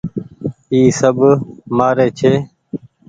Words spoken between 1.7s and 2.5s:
مهآري ڇي